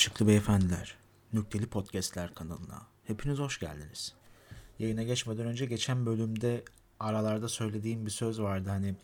Yakışıklı 0.00 0.26
beyefendiler. 0.26 0.94
Nükteli 1.32 1.66
Podcastler 1.66 2.34
kanalına 2.34 2.86
hepiniz 3.04 3.38
hoş 3.38 3.60
geldiniz. 3.60 4.14
Yayına 4.78 5.02
geçmeden 5.02 5.46
önce 5.46 5.66
geçen 5.66 6.06
bölümde 6.06 6.64
aralarda 7.00 7.48
söylediğim 7.48 8.06
bir 8.06 8.10
söz 8.10 8.40
vardı 8.40 8.68
hani 8.70 8.94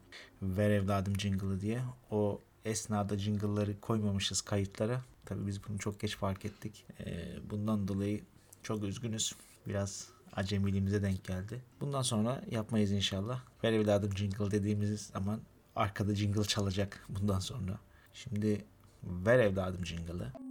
ver 0.42 0.70
evladım 0.70 1.20
jingle'ı 1.20 1.60
diye. 1.60 1.80
O 2.10 2.40
esnada 2.64 3.18
jingle'ları 3.18 3.80
koymamışız 3.80 4.40
kayıtlara. 4.40 5.00
Tabii 5.24 5.46
biz 5.46 5.68
bunu 5.68 5.78
çok 5.78 6.00
geç 6.00 6.16
fark 6.16 6.44
ettik. 6.44 6.86
Ee, 7.00 7.36
bundan 7.50 7.88
dolayı 7.88 8.24
çok 8.62 8.84
üzgünüz. 8.84 9.34
Biraz 9.66 10.08
acemiliğimize 10.32 11.02
denk 11.02 11.24
geldi. 11.24 11.62
Bundan 11.80 12.02
sonra 12.02 12.42
yapmayız 12.50 12.92
inşallah. 12.92 13.40
Ver 13.64 13.72
evladım 13.72 14.16
jingle 14.16 14.50
dediğimiz 14.50 15.00
zaman 15.00 15.40
arkada 15.76 16.14
jingle 16.14 16.44
çalacak 16.44 17.06
bundan 17.08 17.40
sonra. 17.40 17.78
Şimdi 18.14 18.64
ver 19.02 19.38
evladım 19.38 19.86
jingle'ı. 19.86 20.45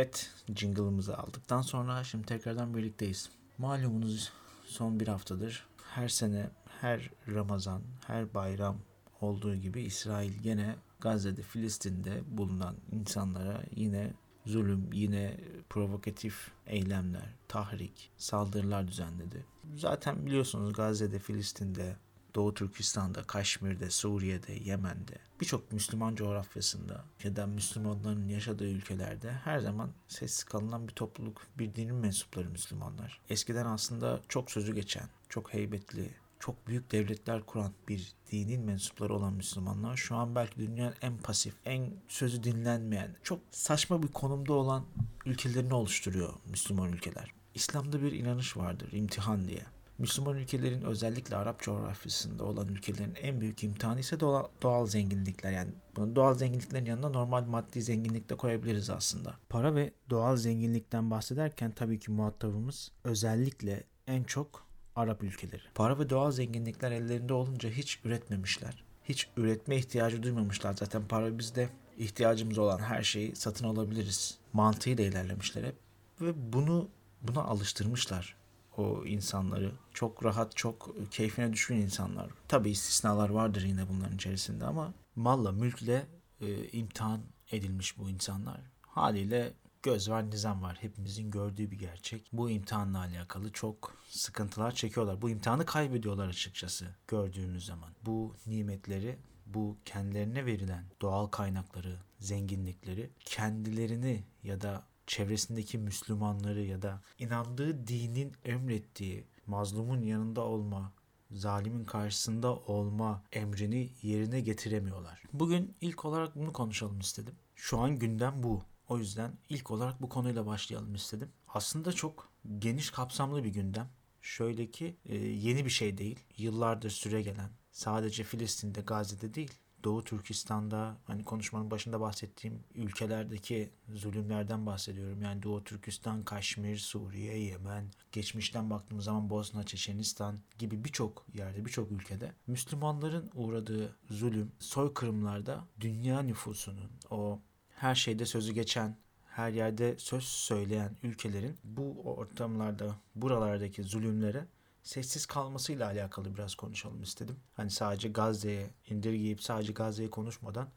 Evet, 0.00 0.30
jingle'ımızı 0.56 1.18
aldıktan 1.18 1.62
sonra 1.62 2.04
şimdi 2.04 2.26
tekrardan 2.26 2.74
birlikteyiz. 2.74 3.30
Malumunuz 3.58 4.32
son 4.64 5.00
bir 5.00 5.08
haftadır 5.08 5.66
her 5.94 6.08
sene, 6.08 6.50
her 6.80 7.10
Ramazan, 7.28 7.82
her 8.06 8.34
bayram 8.34 8.78
olduğu 9.20 9.54
gibi 9.54 9.82
İsrail 9.82 10.32
gene 10.42 10.76
Gazze'de, 11.00 11.42
Filistin'de 11.42 12.20
bulunan 12.26 12.76
insanlara 12.92 13.62
yine 13.76 14.12
zulüm, 14.46 14.92
yine 14.92 15.36
provokatif 15.70 16.50
eylemler, 16.66 17.34
tahrik, 17.48 18.10
saldırılar 18.16 18.88
düzenledi. 18.88 19.44
Zaten 19.76 20.26
biliyorsunuz 20.26 20.72
Gazze'de, 20.72 21.18
Filistin'de, 21.18 21.96
Doğu 22.34 22.54
Türkistan'da, 22.54 23.22
Kaşmir'de, 23.22 23.90
Suriye'de, 23.90 24.52
Yemen'de, 24.52 25.18
birçok 25.40 25.72
Müslüman 25.72 26.14
coğrafyasında 26.14 27.04
ya 27.24 27.36
da 27.36 27.46
Müslümanların 27.46 28.28
yaşadığı 28.28 28.68
ülkelerde 28.68 29.32
her 29.32 29.58
zaman 29.58 29.90
sessiz 30.08 30.44
kalınan 30.44 30.88
bir 30.88 30.92
topluluk, 30.92 31.46
bir 31.58 31.74
dinin 31.74 31.94
mensupları 31.94 32.50
Müslümanlar. 32.50 33.20
Eskiden 33.28 33.66
aslında 33.66 34.20
çok 34.28 34.50
sözü 34.50 34.74
geçen, 34.74 35.08
çok 35.28 35.54
heybetli, 35.54 36.10
çok 36.40 36.66
büyük 36.66 36.92
devletler 36.92 37.42
kuran 37.42 37.72
bir 37.88 38.12
dinin 38.32 38.60
mensupları 38.60 39.14
olan 39.14 39.32
Müslümanlar 39.32 39.96
şu 39.96 40.16
an 40.16 40.34
belki 40.34 40.58
dünyanın 40.58 40.94
en 41.02 41.18
pasif, 41.18 41.54
en 41.64 41.92
sözü 42.08 42.42
dinlenmeyen, 42.42 43.16
çok 43.22 43.40
saçma 43.50 44.02
bir 44.02 44.08
konumda 44.08 44.52
olan 44.52 44.84
ülkelerini 45.26 45.74
oluşturuyor 45.74 46.34
Müslüman 46.46 46.92
ülkeler. 46.92 47.32
İslam'da 47.54 48.02
bir 48.02 48.12
inanış 48.12 48.56
vardır, 48.56 48.92
imtihan 48.92 49.48
diye. 49.48 49.66
Müslüman 50.00 50.36
ülkelerin 50.36 50.82
özellikle 50.82 51.36
Arap 51.36 51.60
coğrafyasında 51.62 52.44
olan 52.44 52.68
ülkelerin 52.68 53.14
en 53.22 53.40
büyük 53.40 53.64
imtihanı 53.64 54.00
ise 54.00 54.20
doğal, 54.20 54.44
doğal 54.62 54.86
zenginlikler. 54.86 55.52
Yani 55.52 55.70
bunu 55.96 56.16
doğal 56.16 56.34
zenginliklerin 56.34 56.84
yanına 56.84 57.08
normal 57.08 57.44
maddi 57.44 57.82
zenginlik 57.82 58.30
de 58.30 58.36
koyabiliriz 58.36 58.90
aslında. 58.90 59.34
Para 59.48 59.74
ve 59.74 59.92
doğal 60.10 60.36
zenginlikten 60.36 61.10
bahsederken 61.10 61.70
tabii 61.70 61.98
ki 61.98 62.10
muhatabımız 62.10 62.92
özellikle 63.04 63.84
en 64.06 64.24
çok 64.24 64.66
Arap 64.96 65.22
ülkeleri. 65.22 65.62
Para 65.74 65.98
ve 65.98 66.10
doğal 66.10 66.32
zenginlikler 66.32 66.90
ellerinde 66.90 67.32
olunca 67.32 67.70
hiç 67.70 68.00
üretmemişler. 68.04 68.84
Hiç 69.04 69.28
üretme 69.36 69.76
ihtiyacı 69.76 70.22
duymamışlar. 70.22 70.74
Zaten 70.74 71.02
para 71.08 71.38
bizde 71.38 71.68
ihtiyacımız 71.98 72.58
olan 72.58 72.78
her 72.78 73.02
şeyi 73.02 73.36
satın 73.36 73.64
alabiliriz. 73.64 74.38
Mantığıyla 74.52 75.04
ilerlemişler 75.04 75.64
hep. 75.64 75.76
Ve 76.20 76.52
bunu 76.52 76.88
buna 77.22 77.42
alıştırmışlar 77.42 78.39
o 78.76 79.04
insanları. 79.06 79.72
Çok 79.94 80.24
rahat, 80.24 80.56
çok 80.56 80.94
keyfine 81.10 81.52
düşkün 81.52 81.76
insanlar. 81.76 82.30
Tabii 82.48 82.70
istisnalar 82.70 83.30
vardır 83.30 83.62
yine 83.62 83.88
bunların 83.88 84.16
içerisinde 84.16 84.64
ama 84.64 84.94
malla, 85.16 85.52
mülkle 85.52 86.06
e, 86.40 86.68
imtihan 86.68 87.20
edilmiş 87.52 87.98
bu 87.98 88.10
insanlar. 88.10 88.60
Haliyle 88.82 89.52
göz 89.82 90.10
var, 90.10 90.30
nizam 90.30 90.62
var. 90.62 90.76
Hepimizin 90.80 91.30
gördüğü 91.30 91.70
bir 91.70 91.78
gerçek. 91.78 92.28
Bu 92.32 92.50
imtihanla 92.50 92.98
alakalı 92.98 93.52
çok 93.52 93.96
sıkıntılar 94.08 94.74
çekiyorlar. 94.74 95.22
Bu 95.22 95.30
imtihanı 95.30 95.66
kaybediyorlar 95.66 96.28
açıkçası 96.28 96.94
gördüğünüz 97.08 97.66
zaman. 97.66 97.90
Bu 98.06 98.36
nimetleri, 98.46 99.18
bu 99.46 99.76
kendilerine 99.84 100.46
verilen 100.46 100.84
doğal 101.02 101.26
kaynakları, 101.26 101.96
zenginlikleri 102.18 103.10
kendilerini 103.24 104.24
ya 104.42 104.60
da 104.60 104.89
çevresindeki 105.10 105.78
Müslümanları 105.78 106.62
ya 106.62 106.82
da 106.82 107.02
inandığı 107.18 107.86
dinin 107.86 108.32
emrettiği 108.44 109.24
mazlumun 109.46 110.02
yanında 110.02 110.40
olma, 110.40 110.92
zalimin 111.30 111.84
karşısında 111.84 112.54
olma 112.54 113.22
emrini 113.32 113.90
yerine 114.02 114.40
getiremiyorlar. 114.40 115.22
Bugün 115.32 115.74
ilk 115.80 116.04
olarak 116.04 116.36
bunu 116.36 116.52
konuşalım 116.52 117.00
istedim. 117.00 117.34
Şu 117.54 117.78
an 117.78 117.98
gündem 117.98 118.42
bu. 118.42 118.62
O 118.88 118.98
yüzden 118.98 119.38
ilk 119.48 119.70
olarak 119.70 120.02
bu 120.02 120.08
konuyla 120.08 120.46
başlayalım 120.46 120.94
istedim. 120.94 121.28
Aslında 121.48 121.92
çok 121.92 122.32
geniş 122.58 122.90
kapsamlı 122.90 123.44
bir 123.44 123.50
gündem. 123.50 123.88
Şöyle 124.20 124.70
ki 124.70 124.96
e, 125.06 125.16
yeni 125.16 125.64
bir 125.64 125.70
şey 125.70 125.98
değil. 125.98 126.18
Yıllardır 126.36 126.90
süre 126.90 127.22
gelen 127.22 127.50
sadece 127.72 128.24
Filistin'de, 128.24 128.80
Gazze'de 128.80 129.34
değil. 129.34 129.54
Doğu 129.84 130.04
Türkistan'da 130.04 130.96
hani 131.04 131.24
konuşmanın 131.24 131.70
başında 131.70 132.00
bahsettiğim 132.00 132.64
ülkelerdeki 132.74 133.70
zulümlerden 133.94 134.66
bahsediyorum. 134.66 135.22
Yani 135.22 135.42
Doğu 135.42 135.64
Türkistan, 135.64 136.24
Kaşmir, 136.24 136.76
Suriye, 136.76 137.38
Yemen, 137.38 137.84
geçmişten 138.12 138.70
baktığımız 138.70 139.04
zaman 139.04 139.30
Bosna, 139.30 139.64
Çeçenistan 139.64 140.38
gibi 140.58 140.84
birçok 140.84 141.26
yerde, 141.34 141.64
birçok 141.64 141.92
ülkede 141.92 142.32
Müslümanların 142.46 143.30
uğradığı 143.34 143.96
zulüm, 144.10 144.52
soykırımlarda 144.58 145.64
dünya 145.80 146.22
nüfusunun 146.22 146.90
o 147.10 147.40
her 147.76 147.94
şeyde 147.94 148.26
sözü 148.26 148.52
geçen, 148.52 148.96
her 149.26 149.50
yerde 149.50 149.98
söz 149.98 150.24
söyleyen 150.24 150.96
ülkelerin 151.02 151.58
bu 151.64 152.02
ortamlarda, 152.04 152.96
buralardaki 153.14 153.82
zulümlere 153.82 154.46
sessiz 154.82 155.26
kalmasıyla 155.26 155.86
alakalı 155.86 156.34
biraz 156.34 156.54
konuşalım 156.54 157.02
istedim. 157.02 157.36
Hani 157.54 157.70
sadece 157.70 158.08
Gazze'ye 158.08 158.70
indirgeyip 158.90 159.42
sadece 159.42 159.72
Gazze'yi 159.72 160.10
konuşmadan 160.10 160.68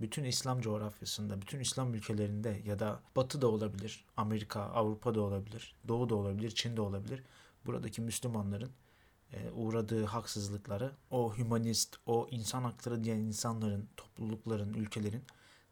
bütün 0.00 0.24
İslam 0.24 0.60
coğrafyasında, 0.60 1.42
bütün 1.42 1.60
İslam 1.60 1.94
ülkelerinde 1.94 2.62
ya 2.64 2.78
da 2.78 3.00
Batı 3.16 3.42
da 3.42 3.48
olabilir, 3.48 4.04
Amerika, 4.16 4.60
Avrupa 4.60 5.14
da 5.14 5.20
olabilir, 5.20 5.74
Doğu 5.88 6.08
da 6.08 6.14
olabilir, 6.14 6.50
Çin 6.50 6.76
de 6.76 6.80
olabilir. 6.80 7.22
Buradaki 7.66 8.00
Müslümanların 8.00 8.70
e, 9.32 9.50
uğradığı 9.50 10.04
haksızlıkları, 10.04 10.92
o 11.10 11.36
hümanist, 11.36 11.96
o 12.06 12.28
insan 12.30 12.62
hakları 12.62 13.04
diyen 13.04 13.18
insanların, 13.18 13.88
toplulukların, 13.96 14.74
ülkelerin 14.74 15.22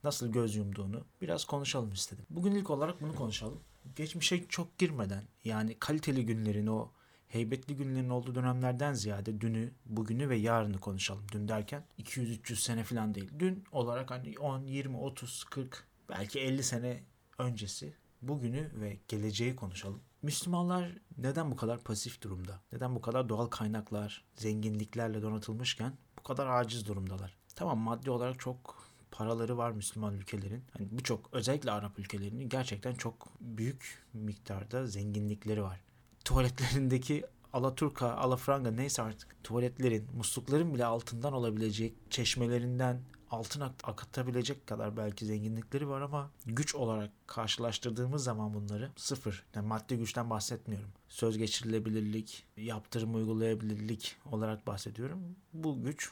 nasıl 0.04 0.32
göz 0.32 0.56
yumduğunu 0.56 1.04
biraz 1.20 1.44
konuşalım 1.44 1.92
istedim. 1.92 2.24
Bugün 2.30 2.54
ilk 2.54 2.70
olarak 2.70 3.02
bunu 3.02 3.14
konuşalım. 3.14 3.60
Geçmişe 3.96 4.48
çok 4.48 4.78
girmeden 4.78 5.24
yani 5.44 5.76
kaliteli 5.78 6.26
günlerin 6.26 6.66
o 6.66 6.90
heybetli 7.28 7.76
günlerin 7.76 8.10
olduğu 8.10 8.34
dönemlerden 8.34 8.92
ziyade 8.92 9.40
dünü, 9.40 9.72
bugünü 9.86 10.28
ve 10.28 10.36
yarını 10.36 10.78
konuşalım. 10.78 11.24
Dün 11.32 11.48
derken 11.48 11.84
200-300 11.98 12.56
sene 12.56 12.84
falan 12.84 13.14
değil. 13.14 13.30
Dün 13.38 13.64
olarak 13.72 14.10
hani 14.10 14.38
10, 14.38 14.62
20, 14.66 14.96
30, 14.96 15.44
40 15.44 15.84
belki 16.08 16.40
50 16.40 16.62
sene 16.62 17.02
öncesi 17.38 17.94
bugünü 18.22 18.70
ve 18.74 18.98
geleceği 19.08 19.56
konuşalım. 19.56 20.00
Müslümanlar 20.22 20.92
neden 21.18 21.50
bu 21.50 21.56
kadar 21.56 21.80
pasif 21.80 22.22
durumda? 22.22 22.60
Neden 22.72 22.94
bu 22.94 23.00
kadar 23.00 23.28
doğal 23.28 23.46
kaynaklar, 23.46 24.24
zenginliklerle 24.34 25.22
donatılmışken 25.22 25.92
bu 26.18 26.22
kadar 26.22 26.46
aciz 26.46 26.86
durumdalar? 26.86 27.36
Tamam 27.54 27.78
maddi 27.78 28.10
olarak 28.10 28.40
çok 28.40 28.86
paraları 29.10 29.58
var 29.58 29.70
Müslüman 29.70 30.14
ülkelerin. 30.14 30.64
Hani 30.72 30.88
birçok 30.90 31.28
özellikle 31.32 31.70
Arap 31.70 31.98
ülkelerinin 31.98 32.48
gerçekten 32.48 32.94
çok 32.94 33.40
büyük 33.40 34.04
miktarda 34.12 34.86
zenginlikleri 34.86 35.62
var. 35.62 35.80
Tuvaletlerindeki 36.26 37.24
Alaturka, 37.52 38.14
Alafranga 38.14 38.70
neyse 38.70 39.02
artık 39.02 39.44
tuvaletlerin, 39.44 40.08
muslukların 40.16 40.74
bile 40.74 40.84
altından 40.84 41.32
olabilecek, 41.32 41.94
çeşmelerinden 42.10 43.00
altın 43.30 43.60
akıtabilecek 43.60 44.66
kadar 44.66 44.96
belki 44.96 45.26
zenginlikleri 45.26 45.88
var 45.88 46.00
ama 46.00 46.30
güç 46.46 46.74
olarak 46.74 47.10
karşılaştırdığımız 47.26 48.24
zaman 48.24 48.54
bunları 48.54 48.90
sıfır. 48.96 49.44
Yani 49.54 49.66
maddi 49.66 49.96
güçten 49.96 50.30
bahsetmiyorum. 50.30 50.88
Söz 51.08 51.38
geçirilebilirlik, 51.38 52.46
yaptırım 52.56 53.14
uygulayabilirlik 53.14 54.16
olarak 54.32 54.66
bahsediyorum. 54.66 55.36
Bu 55.52 55.82
güç 55.82 56.10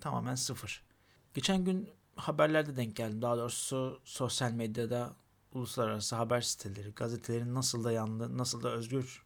tamamen 0.00 0.34
sıfır. 0.34 0.82
Geçen 1.34 1.64
gün 1.64 1.88
haberlerde 2.16 2.76
denk 2.76 2.96
geldim. 2.96 3.22
Daha 3.22 3.36
doğrusu 3.36 4.00
sosyal 4.04 4.52
medyada 4.52 5.16
uluslararası 5.52 6.16
haber 6.16 6.40
siteleri, 6.40 6.90
gazetelerin 6.90 7.54
nasıl 7.54 7.84
da 7.84 7.92
yandı, 7.92 8.38
nasıl 8.38 8.62
da 8.62 8.70
özgür 8.70 9.25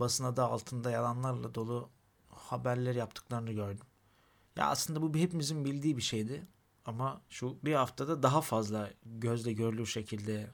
basına 0.00 0.36
da 0.36 0.44
altında 0.44 0.90
yalanlarla 0.90 1.54
dolu 1.54 1.90
haberler 2.28 2.94
yaptıklarını 2.94 3.52
gördüm. 3.52 3.86
Ya 4.56 4.66
aslında 4.66 5.02
bu 5.02 5.18
hepimizin 5.18 5.64
bildiği 5.64 5.96
bir 5.96 6.02
şeydi. 6.02 6.46
Ama 6.84 7.20
şu 7.28 7.58
bir 7.64 7.74
haftada 7.74 8.22
daha 8.22 8.40
fazla 8.40 8.90
gözle 9.04 9.52
görülür 9.52 9.86
şekilde 9.86 10.50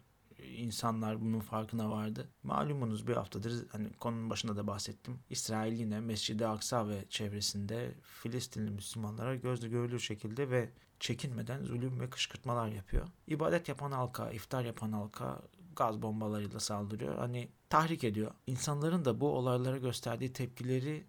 insanlar 0.57 1.21
bunun 1.21 1.41
farkına 1.41 1.91
vardı. 1.91 2.29
Malumunuz 2.43 3.07
bir 3.07 3.17
haftadır 3.17 3.69
hani 3.69 3.93
konunun 3.93 4.31
başında 4.31 4.57
da 4.57 4.67
bahsettim. 4.67 5.19
İsrail 5.31 5.73
yine 5.73 6.01
Mescid-i 6.01 6.47
Aksa 6.47 6.89
ve 6.89 7.05
çevresinde 7.09 7.95
Filistinli 8.03 8.71
Müslümanlara 8.71 9.37
gözle 9.37 9.69
görülür 9.69 10.01
şekilde 10.01 10.51
ve 10.51 10.71
çekinmeden 11.01 11.65
zulüm 11.65 12.01
ve 12.01 12.11
kışkırtmalar 12.11 12.69
yapıyor. 12.69 13.07
İbadet 13.27 13.69
yapan 13.69 13.93
halka, 13.93 14.31
iftar 14.31 14.65
yapan 14.65 14.93
halka 14.93 15.43
gaz 15.77 16.03
bombalarıyla 16.03 16.61
saldırıyor. 16.61 17.19
Hani 17.19 17.49
tahrik 17.75 18.05
ediyor. 18.05 18.31
İnsanların 18.47 19.05
da 19.05 19.21
bu 19.21 19.29
olaylara 19.29 19.77
gösterdiği 19.77 20.33
tepkileri 20.33 21.05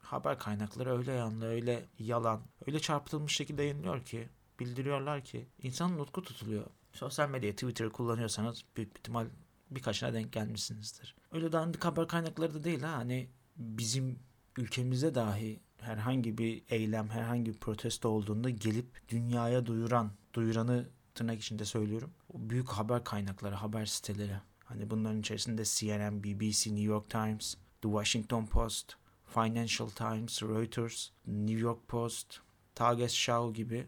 haber 0.00 0.38
kaynakları 0.38 0.98
öyle 0.98 1.12
yanlı, 1.12 1.46
öyle 1.46 1.86
yalan, 1.98 2.40
öyle 2.66 2.80
çarpıtılmış 2.80 3.36
şekilde 3.36 3.62
yayınlıyor 3.62 4.04
ki, 4.04 4.28
bildiriyorlar 4.60 5.24
ki 5.24 5.46
insanın 5.62 5.98
nutku 5.98 6.22
tutuluyor. 6.22 6.66
Sosyal 6.92 7.28
medya, 7.28 7.52
Twitter 7.52 7.90
kullanıyorsanız 7.90 8.64
büyük 8.76 8.98
ihtimal 8.98 9.26
birkaçına 9.70 10.12
denk 10.12 10.32
gelmişsinizdir. 10.32 11.16
Öyle 11.32 11.52
dandik 11.52 11.84
haber 11.84 12.08
kaynakları 12.08 12.54
da 12.54 12.64
değil 12.64 12.80
ha. 12.80 12.92
Hani 12.92 13.28
bizim 13.56 14.18
ülkemizde 14.58 15.14
dahi 15.14 15.60
herhangi 15.80 16.38
bir 16.38 16.62
eylem, 16.68 17.08
herhangi 17.08 17.52
bir 17.52 17.58
protesto 17.58 18.08
olduğunda 18.08 18.50
gelip 18.50 19.08
dünyaya 19.08 19.66
duyuran, 19.66 20.10
duyuranı 20.34 20.88
tırnak 21.14 21.40
içinde 21.40 21.64
söylüyorum. 21.64 22.10
O 22.32 22.50
büyük 22.50 22.68
haber 22.68 23.04
kaynakları, 23.04 23.54
haber 23.54 23.86
siteleri. 23.86 24.40
Hani 24.66 24.90
bunların 24.90 25.20
içerisinde 25.20 25.64
CNN, 25.64 26.24
BBC, 26.24 26.70
New 26.70 26.82
York 26.82 27.10
Times, 27.10 27.54
The 27.82 27.88
Washington 27.88 28.46
Post, 28.46 28.92
Financial 29.26 29.88
Times, 29.88 30.42
Reuters, 30.42 31.10
New 31.26 31.60
York 31.60 31.88
Post, 31.88 32.40
Tagesschau 32.74 33.54
gibi 33.54 33.86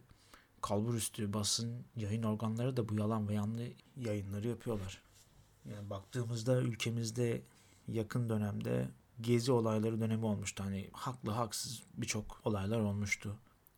kalburüstü 0.63 1.33
basın 1.33 1.85
yayın 1.97 2.23
organları 2.23 2.77
da 2.77 2.89
bu 2.89 2.95
yalan 2.95 3.29
ve 3.29 3.35
yanlı 3.35 3.63
yayınları 3.97 4.49
yapıyorlar. 4.49 5.03
Yani 5.65 5.91
baktığımızda 5.91 6.61
ülkemizde 6.61 7.43
yakın 7.89 8.29
dönemde 8.29 8.89
gezi 9.21 9.53
olayları 9.53 10.01
dönemi 10.01 10.25
olmuştu. 10.25 10.65
Hani 10.65 10.91
haklı 10.93 11.31
haksız 11.31 11.83
birçok 11.95 12.41
olaylar 12.45 12.81
olmuştu. 12.81 13.37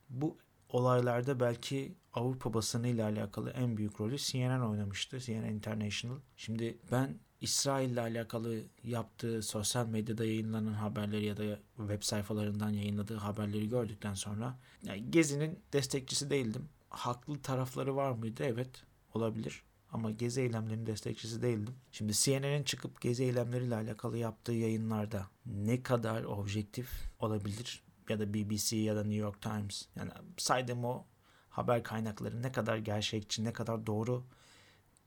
Bu 0.09 0.37
olaylarda 0.73 1.41
belki 1.41 1.95
Avrupa 2.13 2.55
basını 2.55 2.89
ile 2.89 3.05
alakalı 3.05 3.51
en 3.51 3.77
büyük 3.77 4.01
rolü 4.01 4.19
CNN 4.19 4.61
oynamıştı. 4.61 5.21
CNN 5.21 5.45
International. 5.45 6.17
Şimdi 6.37 6.79
ben 6.93 7.19
İsrail 7.41 7.91
ile 7.91 8.01
alakalı 8.01 8.63
yaptığı 8.85 9.43
sosyal 9.43 9.87
medyada 9.87 10.25
yayınlanan 10.25 10.73
haberleri 10.73 11.25
ya 11.25 11.37
da 11.37 11.59
web 11.77 12.03
sayfalarından 12.03 12.71
yayınladığı 12.71 13.17
haberleri 13.17 13.69
gördükten 13.69 14.15
sonra 14.15 14.59
yani 14.83 15.11
Gezi'nin 15.11 15.59
destekçisi 15.73 16.31
değildim. 16.31 16.69
Haklı 16.89 17.43
tarafları 17.43 17.97
var 17.97 18.13
mıydı? 18.13 18.43
Evet 18.45 18.85
olabilir. 19.15 19.63
Ama 19.93 20.11
gezi 20.11 20.41
eylemlerinin 20.41 20.87
destekçisi 20.87 21.43
değildim. 21.43 21.75
Şimdi 21.93 22.13
CNN'in 22.13 22.63
çıkıp 22.63 23.01
gezi 23.01 23.25
eylemleriyle 23.25 23.75
alakalı 23.75 24.19
yaptığı 24.19 24.53
yayınlarda 24.53 25.27
ne 25.47 25.83
kadar 25.83 26.25
objektif 26.25 26.91
olabilir 27.19 27.83
ya 28.11 28.21
da 28.21 28.35
BBC 28.35 28.77
ya 28.77 28.97
da 28.97 29.03
New 29.03 29.15
York 29.15 29.43
Times 29.43 29.89
yani 29.97 30.11
saydığım 30.37 30.85
o 30.85 31.07
haber 31.51 31.83
kaynakları 31.83 32.43
ne 32.43 32.53
kadar 32.53 32.77
gerçekçi, 32.77 33.45
ne 33.45 33.53
kadar 33.53 33.87
doğru 33.87 34.25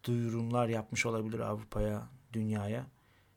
duyurumlar 0.04 0.68
yapmış 0.68 1.06
olabilir 1.06 1.40
Avrupa'ya, 1.40 2.10
dünyaya. 2.34 2.88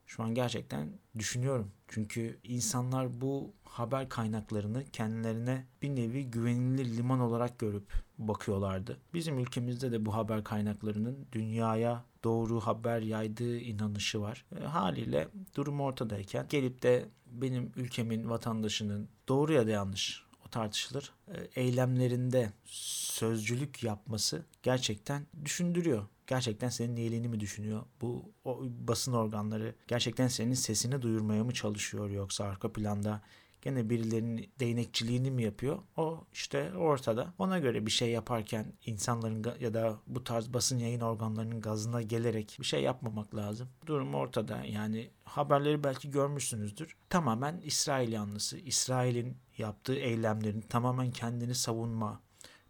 Şu 0.05 0.23
an 0.23 0.33
gerçekten 0.33 0.99
düşünüyorum. 1.19 1.71
Çünkü 1.87 2.39
insanlar 2.43 3.21
bu 3.21 3.53
haber 3.63 4.09
kaynaklarını 4.09 4.85
kendilerine 4.85 5.65
bir 5.81 5.89
nevi 5.89 6.31
güvenilir 6.31 6.97
liman 6.97 7.19
olarak 7.19 7.59
görüp 7.59 7.93
bakıyorlardı. 8.17 8.99
Bizim 9.13 9.39
ülkemizde 9.39 9.91
de 9.91 10.05
bu 10.05 10.13
haber 10.13 10.43
kaynaklarının 10.43 11.27
dünyaya 11.31 12.05
doğru 12.23 12.59
haber 12.59 13.01
yaydığı 13.01 13.57
inanışı 13.57 14.21
var. 14.21 14.45
E, 14.61 14.63
haliyle 14.63 15.27
durum 15.55 15.81
ortadayken 15.81 16.45
gelip 16.49 16.81
de 16.81 17.09
benim 17.41 17.71
ülkemin 17.75 18.29
vatandaşının 18.29 19.09
doğru 19.27 19.53
ya 19.53 19.67
da 19.67 19.71
yanlış 19.71 20.23
o 20.45 20.49
tartışılır. 20.49 21.13
E, 21.27 21.61
eylemlerinde 21.61 22.51
sözcülük 22.65 23.83
yapması 23.83 24.45
gerçekten 24.63 25.27
düşündürüyor. 25.45 26.05
Gerçekten 26.27 26.69
senin 26.69 26.95
iyiliğini 26.95 27.27
mi 27.27 27.39
düşünüyor? 27.39 27.83
Bu 28.01 28.31
o 28.45 28.63
basın 28.63 29.13
organları 29.13 29.75
gerçekten 29.87 30.27
senin 30.27 30.53
sesini 30.53 31.01
duyurmaya 31.01 31.43
mı 31.43 31.53
çalışıyor 31.53 32.09
yoksa 32.09 32.43
arka 32.43 32.73
planda 32.73 33.21
gene 33.67 33.89
birilerinin 33.89 34.49
değnekçiliğini 34.59 35.31
mi 35.31 35.43
yapıyor? 35.43 35.79
O 35.97 36.23
işte 36.33 36.71
ortada. 36.77 37.33
Ona 37.37 37.59
göre 37.59 37.85
bir 37.85 37.91
şey 37.91 38.09
yaparken 38.09 38.73
insanların 38.85 39.45
ya 39.59 39.73
da 39.73 39.99
bu 40.07 40.23
tarz 40.23 40.53
basın 40.53 40.77
yayın 40.77 40.99
organlarının 40.99 41.61
gazına 41.61 42.01
gelerek 42.01 42.57
bir 42.59 42.65
şey 42.65 42.81
yapmamak 42.81 43.35
lazım. 43.35 43.69
Durum 43.85 44.15
ortada. 44.15 44.63
Yani 44.65 45.09
haberleri 45.23 45.83
belki 45.83 46.11
görmüşsünüzdür. 46.11 46.95
Tamamen 47.09 47.61
İsrail 47.63 48.11
yanlısı. 48.11 48.57
İsrail'in 48.57 49.37
yaptığı 49.57 49.95
eylemlerin 49.95 50.61
tamamen 50.61 51.11
kendini 51.11 51.55
savunma, 51.55 52.21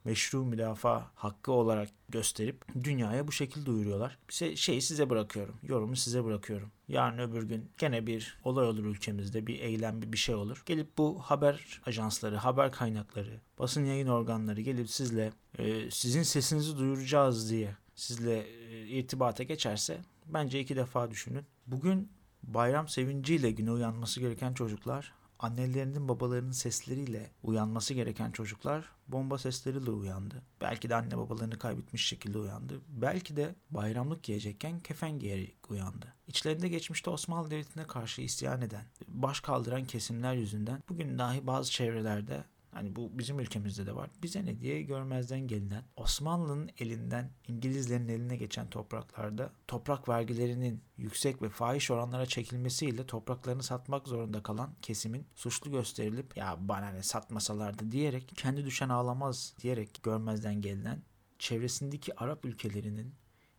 meşru 0.07 0.45
müdafaa 0.45 1.11
hakkı 1.15 1.51
olarak 1.51 1.89
gösterip 2.09 2.65
dünyaya 2.83 3.27
bu 3.27 3.31
şekilde 3.31 3.65
duyuruyorlar. 3.65 4.17
Bir 4.29 4.55
şeyi 4.55 4.81
size 4.81 5.09
bırakıyorum. 5.09 5.55
Yorumu 5.63 5.95
size 5.95 6.23
bırakıyorum. 6.23 6.71
Yarın 6.87 7.17
öbür 7.17 7.43
gün 7.43 7.69
gene 7.77 8.07
bir 8.07 8.37
olay 8.43 8.67
olur 8.67 8.85
ülkemizde. 8.85 9.47
Bir 9.47 9.59
eylem, 9.59 10.01
bir 10.01 10.17
şey 10.17 10.35
olur. 10.35 10.63
Gelip 10.65 10.97
bu 10.97 11.19
haber 11.19 11.81
ajansları, 11.85 12.35
haber 12.35 12.71
kaynakları, 12.71 13.41
basın 13.59 13.85
yayın 13.85 14.07
organları 14.07 14.61
gelip 14.61 14.89
sizle 14.89 15.31
e, 15.57 15.91
sizin 15.91 16.23
sesinizi 16.23 16.77
duyuracağız 16.77 17.51
diye 17.51 17.75
sizle 17.95 18.39
e, 18.39 18.87
irtibata 18.87 19.43
geçerse 19.43 19.97
bence 20.25 20.59
iki 20.59 20.75
defa 20.75 21.11
düşünün. 21.11 21.45
Bugün 21.65 22.09
bayram 22.43 22.87
sevinciyle 22.87 23.51
güne 23.51 23.71
uyanması 23.71 24.19
gereken 24.19 24.53
çocuklar 24.53 25.13
annelerinin 25.39 26.07
babalarının 26.07 26.51
sesleriyle 26.51 27.31
uyanması 27.43 27.93
gereken 27.93 28.31
çocuklar 28.31 28.85
bomba 29.07 29.37
sesleriyle 29.37 29.91
uyandı. 29.91 30.41
Belki 30.61 30.89
de 30.89 30.95
anne 30.95 31.17
babalarını 31.17 31.59
kaybetmiş 31.59 32.05
şekilde 32.05 32.37
uyandı. 32.37 32.81
Belki 32.87 33.35
de 33.35 33.55
bayramlık 33.69 34.23
giyecekken 34.23 34.79
kefen 34.79 35.19
giyerek 35.19 35.71
uyandı. 35.71 36.13
İçlerinde 36.27 36.67
geçmişte 36.67 37.09
Osmanlı 37.09 37.51
Devleti'ne 37.51 37.87
karşı 37.87 38.21
isyan 38.21 38.61
eden, 38.61 38.85
baş 39.07 39.39
kaldıran 39.39 39.85
kesimler 39.85 40.33
yüzünden 40.33 40.83
bugün 40.89 41.19
dahi 41.19 41.47
bazı 41.47 41.71
çevrelerde 41.71 42.43
Hani 42.77 42.95
bu 42.95 43.09
bizim 43.13 43.39
ülkemizde 43.39 43.85
de 43.85 43.95
var. 43.95 44.09
Bize 44.23 44.45
ne 44.45 44.61
diye 44.61 44.81
görmezden 44.81 45.47
gelinen 45.47 45.83
Osmanlı'nın 45.95 46.69
elinden 46.79 47.31
İngilizlerin 47.47 48.07
eline 48.07 48.35
geçen 48.35 48.69
topraklarda 48.69 49.51
toprak 49.67 50.09
vergilerinin 50.09 50.81
yüksek 50.97 51.41
ve 51.41 51.49
fahiş 51.49 51.91
oranlara 51.91 52.25
çekilmesiyle 52.25 53.05
topraklarını 53.05 53.63
satmak 53.63 54.07
zorunda 54.07 54.43
kalan 54.43 54.69
kesimin 54.81 55.25
suçlu 55.35 55.71
gösterilip 55.71 56.37
ya 56.37 56.57
bana 56.59 56.89
ne 56.89 57.03
satmasalardı 57.03 57.91
diyerek 57.91 58.31
kendi 58.35 58.65
düşen 58.65 58.89
ağlamaz 58.89 59.53
diyerek 59.61 59.99
görmezden 60.03 60.61
gelinen 60.61 61.01
çevresindeki 61.39 62.19
Arap 62.19 62.45
ülkelerinin 62.45 63.13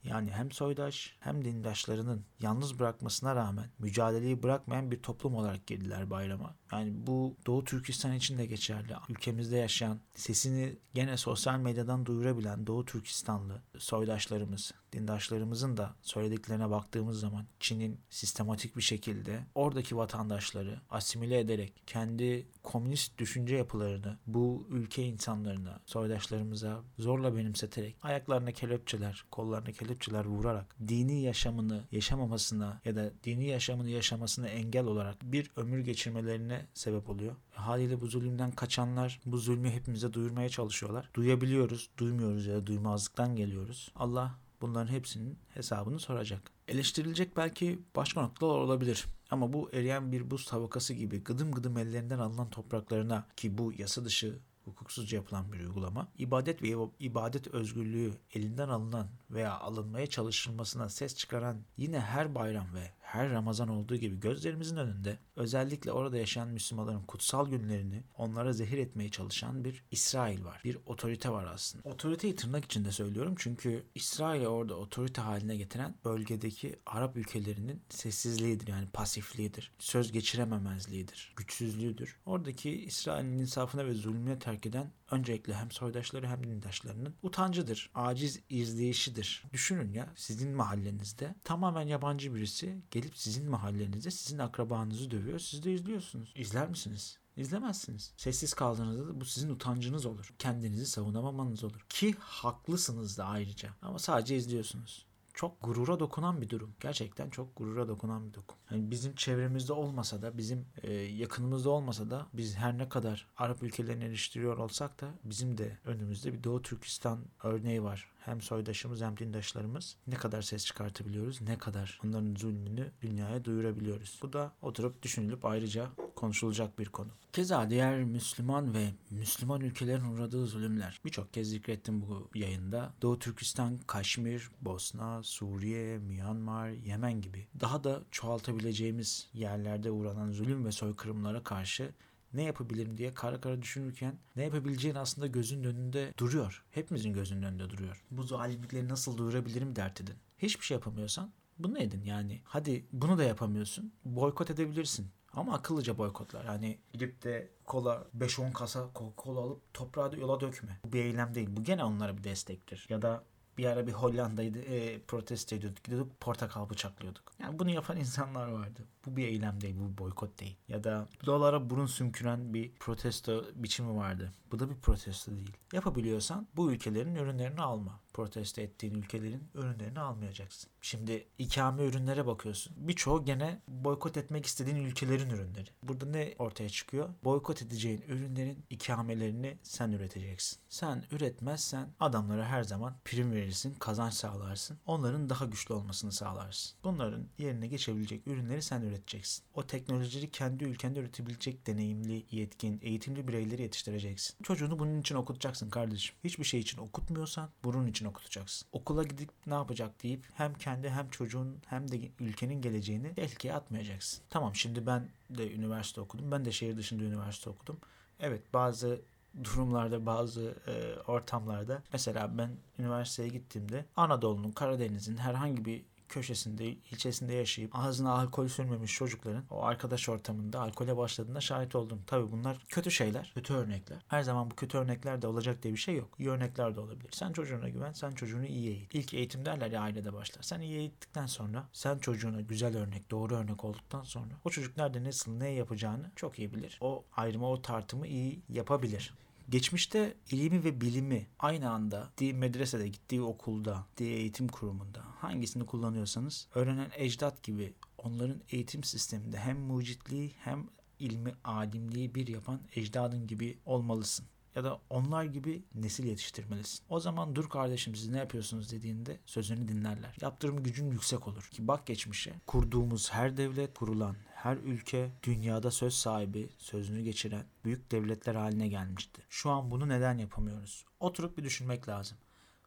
yani 0.05 0.31
hem 0.31 0.53
soydaş 0.53 1.17
hem 1.21 1.45
dindaşlarının 1.45 2.25
yalnız 2.41 2.79
bırakmasına 2.79 3.37
rağmen 3.37 3.71
mücadeleyi 3.79 4.43
bırakmayan 4.43 4.91
bir 4.91 5.03
toplum 5.03 5.35
olarak 5.35 5.67
girdiler 5.67 6.11
bayrama. 6.11 6.57
Yani 6.73 7.07
bu 7.07 7.37
Doğu 7.47 7.65
Türkistan 7.65 8.13
için 8.13 8.39
de 8.39 8.47
geçerli. 8.47 8.95
Ülkemizde 9.09 9.57
yaşayan, 9.57 10.01
sesini 10.15 10.79
gene 10.95 11.17
sosyal 11.17 11.59
medyadan 11.59 12.07
duyurabilen 12.07 12.67
Doğu 12.67 12.85
Türkistanlı 12.85 13.63
soydaşlarımız, 13.79 14.73
dindaşlarımızın 14.93 15.77
da 15.77 15.95
söylediklerine 16.03 16.71
baktığımız 16.71 17.21
zaman 17.21 17.45
Çin'in 17.61 18.01
sistematik 18.11 18.77
bir 18.77 18.83
şekilde 18.83 19.47
oradaki 19.55 19.97
vatandaşları 19.97 20.81
asimile 20.91 21.39
ederek 21.39 21.73
kendi 21.87 22.47
komünist 22.63 23.19
düşünce 23.19 23.57
yapılarını 23.57 24.19
bu 24.27 24.67
ülke 24.71 25.05
insanlarına, 25.05 25.81
soydaşlarımıza 25.87 26.83
zorla 26.99 27.37
benimseterek 27.37 27.97
ayaklarına 28.03 28.53
kelepçeler, 28.53 29.25
kollarına 29.31 29.73
kelepçeler 29.73 30.25
vurarak 30.25 30.77
dini 30.89 31.23
yaşamını 31.23 31.85
yaşamamasına 31.93 32.81
ya 32.85 32.97
da 32.97 33.13
dini 33.25 33.47
yaşamını 33.47 33.91
yaşamasına 33.91 34.49
engel 34.49 34.85
olarak 34.85 35.17
bir 35.23 35.51
ömür 35.57 35.81
geçirmelerine 35.81 36.67
sebep 36.75 37.11
oluyor. 37.11 37.37
Haliyle 37.51 38.01
bu 38.01 38.07
zulümden 38.07 38.51
kaçanlar 38.51 39.21
bu 39.27 39.39
zulmü 39.39 39.71
hepimize 39.71 40.13
duyurmaya 40.13 40.49
çalışıyorlar. 40.49 41.11
Duyabiliyoruz, 41.15 41.91
duymuyoruz 41.99 42.47
ya 42.47 42.55
da 42.55 42.67
duymazlıktan 42.67 43.37
geliyoruz. 43.37 43.93
Allah 43.97 44.39
bunların 44.61 44.93
hepsinin 44.93 45.39
hesabını 45.49 45.99
soracak. 45.99 46.51
Eleştirilecek 46.69 47.37
belki 47.37 47.79
başka 47.97 48.23
noktalar 48.23 48.59
olabilir. 48.59 49.07
Ama 49.31 49.53
bu 49.53 49.71
eriyen 49.73 50.13
bir 50.13 50.31
buz 50.31 50.47
tabakası 50.47 50.95
gibi 50.95 51.25
gıdım 51.25 51.53
gıdım 51.53 51.79
ellerinden 51.79 52.19
alınan 52.19 52.51
topraklarına 52.51 53.27
ki 53.37 53.59
bu 53.59 53.73
yasa 53.73 54.05
dışı 54.05 54.39
hukuksuzca 54.65 55.17
yapılan 55.17 55.53
bir 55.53 55.61
uygulama, 55.61 56.09
ibadet 56.19 56.63
ve 56.63 56.69
ibadet 56.99 57.47
özgürlüğü 57.47 58.13
elinden 58.35 58.69
alınan 58.69 59.09
veya 59.31 59.59
alınmaya 59.59 60.07
çalışılmasına 60.07 60.89
ses 60.89 61.17
çıkaran 61.17 61.63
yine 61.77 62.01
her 62.01 62.35
bayram 62.35 62.75
ve 62.75 62.93
her 63.09 63.31
Ramazan 63.31 63.69
olduğu 63.69 63.97
gibi 63.97 64.21
gözlerimizin 64.21 64.77
önünde 64.77 65.19
özellikle 65.37 65.93
orada 65.93 66.19
yaşayan 66.19 66.49
Müslümanların 66.49 67.03
kutsal 67.03 67.49
günlerini 67.51 68.05
onlara 68.17 68.53
zehir 68.53 68.79
etmeye 68.79 69.11
çalışan 69.11 69.65
bir 69.65 69.85
İsrail 69.91 70.45
var. 70.45 70.61
Bir 70.65 70.79
otorite 70.87 71.31
var 71.31 71.47
aslında. 71.55 71.89
Otoriteyi 71.89 72.37
tırnak 72.37 72.65
içinde 72.65 72.93
söylüyorum 72.93 73.35
çünkü 73.39 73.85
İsrail'i 73.95 74.49
orada 74.49 74.75
otorite 74.75 75.23
haline 75.23 75.57
getiren 75.57 75.95
bölgedeki 76.05 76.77
Arap 76.87 77.17
ülkelerinin 77.17 77.83
sessizliğidir 77.89 78.69
yani 78.69 78.87
pasifliğidir. 78.93 79.73
Söz 79.79 80.13
geçirememezliğidir. 80.13 81.33
Güçsüzlüğüdür. 81.37 82.17
Oradaki 82.27 82.71
İsrail'in 82.71 83.39
insafına 83.39 83.87
ve 83.87 83.95
zulmüne 83.95 84.39
terk 84.39 84.67
eden 84.67 84.93
öncelikle 85.11 85.55
hem 85.55 85.71
soydaşları 85.71 86.27
hem 86.27 86.47
dindaşlarının 86.47 87.15
utancıdır. 87.23 87.91
Aciz 87.95 88.41
izleyişidir. 88.51 89.45
Düşünün 89.53 89.93
ya 89.93 90.13
sizin 90.17 90.51
mahallenizde 90.51 91.35
tamamen 91.45 91.87
yabancı 91.87 92.35
birisi 92.35 92.79
gelip 93.01 93.17
sizin 93.17 93.51
mahallenizde 93.51 94.11
sizin 94.11 94.39
akrabanızı 94.39 95.11
dövüyor. 95.11 95.39
Siz 95.39 95.63
de 95.63 95.73
izliyorsunuz. 95.73 96.33
İzler 96.37 96.69
misiniz? 96.69 97.19
İzlemezsiniz. 97.37 98.13
Sessiz 98.17 98.55
kaldığınızda 98.55 99.09
da 99.09 99.21
bu 99.21 99.25
sizin 99.25 99.51
utancınız 99.51 100.07
olur. 100.07 100.35
Kendinizi 100.39 100.87
savunamamanız 100.87 101.65
olur. 101.65 101.81
Ki 101.89 102.15
haklısınız 102.21 103.19
da 103.19 103.25
ayrıca. 103.25 103.71
Ama 103.83 103.99
sadece 103.99 104.37
izliyorsunuz 104.37 105.08
çok 105.39 105.63
gurura 105.63 106.01
dokunan 106.01 106.41
bir 106.43 106.49
durum. 106.49 106.75
Gerçekten 106.81 107.31
çok 107.31 107.57
gurura 107.57 107.89
dokunan 107.89 108.29
bir 108.29 108.33
durum. 108.33 108.45
Yani 108.71 108.91
bizim 108.91 109.15
çevremizde 109.15 109.73
olmasa 109.73 110.23
da, 110.23 110.39
bizim 110.39 110.67
e, 110.83 110.93
yakınımızda 110.93 111.71
olmasa 111.71 112.11
da 112.11 112.27
biz 112.33 112.57
her 112.57 112.79
ne 112.79 112.89
kadar 112.89 113.27
Arap 113.37 113.63
ülkelerini 113.63 114.05
eleştiriyor 114.05 114.59
olsak 114.59 115.01
da 115.01 115.07
bizim 115.25 115.59
de 115.59 115.79
önümüzde 115.85 116.33
bir 116.33 116.45
Doğu 116.45 116.63
Türkistan 116.63 117.19
örneği 117.43 117.83
var 117.83 118.09
hem 118.21 118.41
soydaşımız 118.41 119.01
hem 119.01 119.17
dindaşlarımız 119.17 119.97
ne 120.07 120.15
kadar 120.15 120.43
ses 120.43 120.67
çıkartabiliyoruz, 120.67 121.41
ne 121.41 121.59
kadar 121.59 122.01
onların 122.05 122.35
zulmünü 122.35 122.93
dünyaya 123.03 123.45
duyurabiliyoruz. 123.45 124.19
Bu 124.23 124.33
da 124.33 124.53
oturup 124.63 125.03
düşünülüp 125.03 125.45
ayrıca 125.45 125.89
konuşulacak 126.19 126.79
bir 126.79 126.87
konu. 126.87 127.09
Keza 127.33 127.71
diğer 127.71 128.05
Müslüman 128.05 128.75
ve 128.75 128.91
Müslüman 129.11 129.61
ülkelerin 129.61 130.05
uğradığı 130.05 130.47
zulümler. 130.47 131.01
Birçok 131.05 131.35
kez 131.35 131.49
zikrettim 131.49 132.03
bu 132.03 132.31
yayında. 132.35 132.95
Doğu 133.03 133.19
Türkistan, 133.19 133.79
Kaşmir, 133.79 134.51
Bosna, 134.61 135.23
Suriye, 135.23 135.99
Myanmar, 135.99 136.69
Yemen 136.69 137.21
gibi 137.21 137.47
daha 137.61 137.85
da 137.85 138.03
çoğaltabileceğimiz 138.11 139.29
yerlerde 139.35 139.91
uğranan 139.91 140.33
zulüm 140.33 140.65
ve 140.65 140.73
soykırımlara 140.73 141.43
karşı 141.43 141.95
ne 142.33 142.43
yapabilirim 142.43 142.97
diye 142.97 143.15
kara 143.15 143.41
kara 143.41 143.63
düşünürken 143.63 144.19
ne 144.37 144.45
yapabileceğin 144.45 144.95
aslında 144.95 145.27
gözünün 145.27 145.65
önünde 145.65 146.15
duruyor. 146.19 146.65
Hepimizin 146.71 147.13
gözünün 147.13 147.43
önünde 147.43 147.71
duruyor. 147.71 148.05
Bu 148.11 148.23
zalimlikleri 148.23 148.89
nasıl 148.89 149.19
duyurabilirim 149.19 149.77
dert 149.77 150.01
edin. 150.01 150.15
Hiçbir 150.39 150.65
şey 150.65 150.75
yapamıyorsan 150.75 151.33
bunu 151.59 151.79
edin 151.79 152.03
yani. 152.05 152.41
Hadi 152.45 152.87
bunu 152.93 153.19
da 153.19 153.25
yapamıyorsun. 153.25 153.93
Boykot 154.05 154.51
edebilirsin. 154.51 155.07
Ama 155.39 155.55
akıllıca 155.55 155.99
boykotlar. 155.99 156.47
Hani 156.47 156.79
gidip 156.93 157.23
de 157.23 157.51
kola 157.65 158.05
5-10 158.19 158.53
kasa 158.53 158.91
Coca-Cola 158.95 159.39
alıp 159.39 159.75
toprağa 159.75 160.11
yola 160.17 160.41
dökme. 160.41 160.81
Bu 160.85 160.93
bir 160.93 161.05
eylem 161.05 161.35
değil. 161.35 161.49
Bu 161.51 161.63
gene 161.63 161.85
onlara 161.85 162.17
bir 162.17 162.25
destektir. 162.25 162.87
Ya 162.89 163.03
da 163.03 163.25
bir 163.59 163.65
ara 163.65 163.87
bir 163.87 163.93
Hollanda'yı 163.93 164.57
e, 164.57 165.03
protesto 165.03 165.57
ediyorduk. 165.57 165.85
Gidiyorduk 165.85 166.21
portakal 166.21 166.71
bıçaklıyorduk. 166.71 167.33
Yani 167.39 167.59
bunu 167.59 167.71
yapan 167.71 167.97
insanlar 168.01 168.49
vardı. 168.49 168.81
Bu 169.07 169.17
bir 169.17 169.27
eylem 169.27 169.61
değil, 169.61 169.77
bu 169.79 169.93
bir 169.93 169.99
boykot 169.99 170.41
değil. 170.41 170.57
Ya 170.69 170.85
da 170.85 171.09
dolara 171.27 171.71
burun 171.71 171.87
sümküren 171.87 172.55
bir 172.55 172.75
protesto 172.75 173.45
biçimi 173.55 173.97
vardı. 173.97 174.33
Bu 174.53 174.59
da 174.59 174.71
bir 174.71 174.77
protesto 174.77 175.33
değil. 175.33 175.57
Yapabiliyorsan 175.73 176.49
bu 176.57 176.73
ülkelerin 176.73 177.15
ürünlerini 177.15 177.63
alma. 177.63 178.01
Protesto 178.19 178.61
ettiğin 178.61 178.95
ülkelerin 178.95 179.49
ürünlerini 179.55 180.01
almayacaksın. 180.01 180.71
Şimdi 180.81 181.27
ikame 181.39 181.85
ürünlere 181.85 182.27
bakıyorsun. 182.27 182.73
Birçoğu 182.77 183.25
gene 183.25 183.63
boykot 183.69 184.17
etmek 184.17 184.47
istediğin 184.47 184.77
ülkelerin 184.77 185.31
ürünleri. 185.31 185.71
Burada 185.83 186.07
ne 186.07 186.35
ortaya 186.39 186.69
çıkıyor? 186.69 187.09
Boykot 187.25 187.63
edeceğin 187.63 188.05
ürünlerin 188.09 188.65
ikamelerini 188.71 189.59
sen 189.63 189.93
üreteceksin. 189.93 190.59
Sen 190.69 191.05
üretmezsen 191.11 191.89
adamlara 192.01 192.47
her 192.47 192.63
zaman 192.63 192.97
prim 193.05 193.33
verirsin, 193.33 193.75
kazanç 193.75 194.15
sağlarsın. 194.15 194.79
Onların 194.87 195.31
daha 195.31 195.45
güçlü 195.45 195.75
olmasını 195.75 196.13
sağlarsın. 196.13 196.79
Bunların 196.85 197.27
yerine 197.39 197.67
geçebilecek 197.67 198.27
ürünleri 198.27 198.63
sen 198.63 198.83
üreteceksin. 198.83 199.45
O 199.55 199.67
teknolojiyi 199.67 200.31
kendi 200.31 200.65
ülkende 200.65 201.01
üretebilecek 201.01 201.67
deneyimli, 201.67 202.27
yetkin, 202.31 202.81
eğitimli 202.83 203.29
bireyleri 203.29 203.63
yetiştireceksin. 203.63 204.37
Çocuğunu 204.43 204.79
bunun 204.79 205.01
için 205.01 205.15
okutacaksın 205.15 205.71
kardeşim. 205.71 206.17
Hiçbir 206.25 206.45
şey 206.45 206.61
için 206.61 206.79
okutmuyorsan 206.79 207.51
bunun 207.65 207.87
için 207.87 208.08
okutacaksın. 208.09 208.69
Okula 208.73 209.03
gidip 209.03 209.31
ne 209.47 209.55
yapacak 209.55 210.03
deyip 210.03 210.27
hem 210.35 210.55
kendi 210.55 210.91
hem 210.91 211.11
çocuğun 211.11 211.59
hem 211.67 211.91
de 211.91 212.11
ülkenin 212.21 212.63
geleceğini 212.63 213.15
tehlikeye 213.15 213.55
atmayacaksın. 213.55 214.23
Tamam 214.31 214.55
şimdi 214.55 214.87
ben 214.87 215.09
de 215.31 215.53
üniversite 215.53 216.01
okudum. 216.01 216.31
Ben 216.31 216.45
de 216.45 216.53
şehir 216.53 216.77
dışında 216.77 217.05
üniversite 217.05 217.51
okudum. 217.51 217.79
Evet 218.21 218.43
bazı 218.55 219.01
durumlarda 219.45 220.07
bazı 220.07 220.55
e, 220.67 221.01
ortamlarda 221.07 221.83
mesela 221.93 222.39
ben 222.39 222.51
üniversiteye 222.79 223.29
gittiğimde 223.29 223.85
Anadolu'nun 223.97 224.51
Karadeniz'in 224.51 225.17
herhangi 225.17 225.65
bir 225.65 225.83
köşesinde, 226.09 226.67
ilçesinde 226.67 227.35
yaşayıp 227.35 227.71
ağzına 227.75 228.13
alkol 228.13 228.49
sürmemiş 228.49 228.95
çocukların 228.95 229.45
o 229.51 229.63
arkadaş 229.63 230.09
ortamında 230.09 230.61
alkole 230.61 230.97
başladığında 230.97 231.41
şahit 231.41 231.75
oldum. 231.75 232.03
Tabi 232.07 232.33
bunlar 232.33 232.65
kötü 232.69 232.91
şeyler, 232.91 233.33
kötü 233.35 233.55
örnekler. 233.55 233.99
Her 234.09 234.23
zaman 234.23 234.51
bu 234.51 234.55
kötü 234.55 234.79
örnekler 234.79 235.23
de 235.23 235.27
olacak 235.27 235.63
diye 235.63 235.75
bir 235.75 235.79
şey 235.79 235.97
yok. 235.97 236.15
İyi 236.19 236.31
örnekler 236.31 236.77
de 236.77 236.81
olabilir. 236.81 237.11
Sen 237.13 237.33
çocuğuna 237.33 237.69
güven, 237.69 237.93
sen 237.93 238.11
çocuğunu 238.11 238.47
iyi 238.47 238.69
eğit. 238.69 238.95
İlk 238.95 239.15
eğitim 239.15 239.45
derler 239.45 239.71
ya 239.71 239.81
ailede 239.81 240.13
başlar. 240.13 240.43
Sen 240.43 240.61
iyi 240.61 240.79
eğittikten 240.79 241.27
sonra 241.27 241.69
sen 241.73 241.99
çocuğuna 241.99 242.41
güzel 242.41 242.77
örnek, 242.77 243.11
doğru 243.11 243.35
örnek 243.37 243.65
olduktan 243.65 244.03
sonra 244.03 244.35
o 244.45 244.51
çocuk 244.51 244.77
nerede 244.77 245.05
nasıl 245.05 245.33
ne 245.33 245.51
yapacağını 245.51 246.11
çok 246.17 246.39
iyi 246.39 246.55
bilir. 246.55 246.79
O 246.81 247.05
ayrımı, 247.17 247.49
o 247.49 247.63
tartımı 247.63 248.07
iyi 248.07 248.43
yapabilir. 248.49 249.15
Geçmişte 249.49 250.15
ilimi 250.31 250.65
ve 250.65 250.81
bilimi 250.81 251.27
aynı 251.39 251.71
anda 251.71 252.07
gittiği 252.11 252.35
medresede, 252.35 252.89
gittiği 252.89 253.23
okulda, 253.23 253.87
gittiği 253.91 254.13
eğitim 254.13 254.49
kurumunda 254.49 255.05
hangisini 255.19 255.67
kullanıyorsanız 255.67 256.49
öğrenen 256.55 256.91
ecdat 256.97 257.43
gibi 257.43 257.75
onların 257.99 258.41
eğitim 258.51 258.85
sisteminde 258.85 259.39
hem 259.39 259.59
mucitliği 259.59 260.33
hem 260.39 260.67
ilmi 260.99 261.33
alimliği 261.45 262.15
bir 262.15 262.27
yapan 262.27 262.61
ecdadın 262.77 263.27
gibi 263.27 263.59
olmalısın 263.67 264.27
ya 264.55 264.65
da 264.65 264.81
onlar 264.91 265.25
gibi 265.25 265.63
nesil 265.75 266.05
yetiştirmelisin. 266.05 266.85
O 266.89 267.01
zaman 267.01 267.37
dur 267.37 267.49
kardeşim 267.49 267.95
siz 267.95 268.09
ne 268.09 268.19
yapıyorsunuz 268.19 268.73
dediğinde 268.73 269.19
sözünü 269.27 269.69
dinlerler. 269.69 270.17
Yaptırım 270.21 270.63
gücün 270.63 270.91
yüksek 270.91 271.29
olur. 271.29 271.43
Ki 271.43 271.69
bak 271.69 271.87
geçmişe 271.87 272.33
kurduğumuz 272.47 273.13
her 273.13 273.37
devlet, 273.37 273.79
kurulan 273.79 274.17
her 274.43 274.57
ülke 274.57 275.11
dünyada 275.23 275.71
söz 275.71 275.95
sahibi, 275.95 276.49
sözünü 276.59 277.03
geçiren 277.03 277.45
büyük 277.65 277.91
devletler 277.91 278.35
haline 278.35 278.69
gelmişti. 278.69 279.23
Şu 279.29 279.51
an 279.51 279.71
bunu 279.71 279.89
neden 279.89 280.19
yapamıyoruz? 280.19 280.85
Oturup 281.01 281.39
bir 281.39 281.45
düşünmek 281.45 281.89
lazım. 281.89 282.19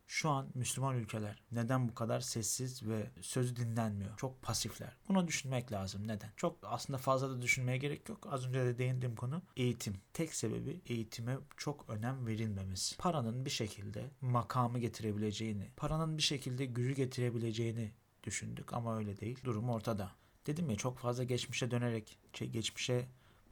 Şu 0.08 0.30
an 0.30 0.48
Müslüman 0.54 0.96
ülkeler 0.96 1.44
neden 1.51 1.90
bu 1.90 1.96
kadar 1.96 2.20
sessiz 2.20 2.88
ve 2.88 3.12
sözü 3.22 3.56
dinlenmiyor? 3.56 4.18
Çok 4.18 4.42
pasifler. 4.42 4.98
Bunu 5.10 5.28
düşünmek 5.28 5.72
lazım. 5.72 6.08
Neden? 6.08 6.30
Çok 6.38 6.58
aslında 6.63 6.98
fazla 6.98 7.30
da 7.30 7.42
düşünmeye 7.42 7.78
gerek 7.78 8.10
yok. 8.10 8.28
Az 8.32 8.48
önce 8.48 8.66
de 8.66 8.78
değindiğim 8.78 9.16
konu 9.16 9.42
eğitim. 9.58 10.01
Tek 10.13 10.34
sebebi 10.34 10.82
eğitime 10.86 11.38
çok 11.58 11.90
önem 11.90 12.28
verilmemesi. 12.28 12.98
Paranın 12.98 13.46
bir 13.46 13.50
şekilde 13.50 14.12
makamı 14.22 14.80
getirebileceğini, 14.80 15.70
paranın 15.78 16.18
bir 16.18 16.24
şekilde 16.24 16.66
gücü 16.66 16.96
getirebileceğini 16.96 17.92
düşündük 18.24 18.74
ama 18.74 18.98
öyle 18.98 19.20
değil. 19.20 19.40
Durum 19.44 19.70
ortada. 19.70 20.21
Dedim 20.48 20.69
ya 20.69 20.75
çok 20.75 20.98
fazla 21.00 21.24
geçmişe 21.24 21.71
dönerek, 21.71 22.17
şey, 22.33 22.50
geçmişe 22.50 23.07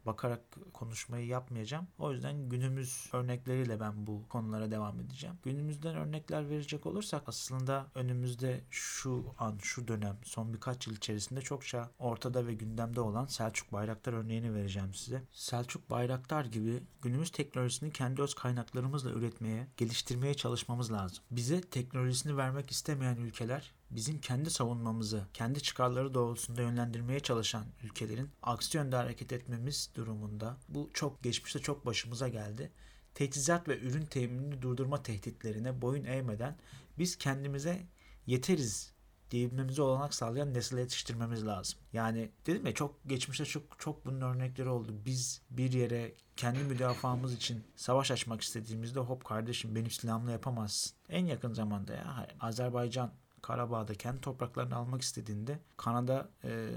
bakarak 0.05 0.41
konuşmayı 0.73 1.27
yapmayacağım. 1.27 1.87
O 1.99 2.11
yüzden 2.11 2.49
günümüz 2.49 3.09
örnekleriyle 3.13 3.79
ben 3.79 4.07
bu 4.07 4.27
konulara 4.29 4.71
devam 4.71 4.99
edeceğim. 4.99 5.35
Günümüzden 5.43 5.95
örnekler 5.95 6.49
verecek 6.49 6.85
olursak 6.85 7.23
aslında 7.27 7.87
önümüzde 7.95 8.61
şu 8.69 9.25
an, 9.37 9.57
şu 9.61 9.87
dönem, 9.87 10.17
son 10.23 10.53
birkaç 10.53 10.87
yıl 10.87 10.95
içerisinde 10.95 11.41
çokça 11.41 11.91
ortada 11.99 12.47
ve 12.47 12.53
gündemde 12.53 13.01
olan 13.01 13.25
Selçuk 13.25 13.71
Bayraktar 13.71 14.13
örneğini 14.13 14.53
vereceğim 14.53 14.93
size. 14.93 15.23
Selçuk 15.31 15.89
Bayraktar 15.89 16.45
gibi 16.45 16.83
günümüz 17.01 17.31
teknolojisini 17.31 17.91
kendi 17.91 18.21
öz 18.21 18.33
kaynaklarımızla 18.33 19.11
üretmeye, 19.11 19.67
geliştirmeye 19.77 20.33
çalışmamız 20.33 20.91
lazım. 20.91 21.23
Bize 21.31 21.61
teknolojisini 21.61 22.37
vermek 22.37 22.71
istemeyen 22.71 23.17
ülkeler 23.17 23.78
bizim 23.91 24.21
kendi 24.21 24.49
savunmamızı, 24.49 25.27
kendi 25.33 25.61
çıkarları 25.61 26.13
doğrultusunda 26.13 26.61
yönlendirmeye 26.61 27.19
çalışan 27.19 27.65
ülkelerin 27.83 28.29
aksi 28.41 28.77
yönde 28.77 28.95
hareket 28.95 29.33
etmemiz 29.33 29.89
durumunda 29.95 30.57
bu 30.69 30.89
çok 30.93 31.23
geçmişte 31.23 31.59
çok 31.59 31.85
başımıza 31.85 32.27
geldi. 32.27 32.71
Teçhizat 33.13 33.67
ve 33.67 33.79
ürün 33.79 34.05
teminini 34.05 34.61
durdurma 34.61 35.03
tehditlerine 35.03 35.81
boyun 35.81 36.03
eğmeden 36.03 36.57
biz 36.97 37.17
kendimize 37.17 37.87
yeteriz 38.25 38.93
diyebilmemize 39.31 39.81
olanak 39.81 40.13
sağlayan 40.13 40.53
nesil 40.53 40.77
yetiştirmemiz 40.77 41.45
lazım. 41.45 41.79
Yani 41.93 42.31
dedim 42.45 42.65
ya 42.65 42.73
çok 42.73 43.09
geçmişte 43.09 43.45
çok 43.45 43.79
çok 43.79 44.05
bunun 44.05 44.21
örnekleri 44.21 44.69
oldu. 44.69 44.93
Biz 45.05 45.41
bir 45.49 45.71
yere 45.71 46.15
kendi 46.35 46.59
müdafamız 46.59 47.33
için 47.33 47.63
savaş 47.75 48.11
açmak 48.11 48.41
istediğimizde 48.41 48.99
hop 48.99 49.25
kardeşim 49.25 49.75
benim 49.75 49.91
silahımla 49.91 50.31
yapamazsın. 50.31 50.93
En 51.09 51.25
yakın 51.25 51.53
zamanda 51.53 51.93
ya 51.93 52.27
Azerbaycan 52.39 53.11
Karabağ'da 53.41 53.93
kendi 53.93 54.21
topraklarını 54.21 54.75
almak 54.75 55.01
istediğinde 55.01 55.59
Kanada 55.77 56.29
e, 56.43 56.69